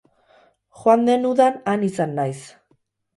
Joan 0.79 1.03
den 1.09 1.27
udan 1.31 1.59
han 1.73 1.83
izan 1.89 2.17
naiz. 2.21 2.39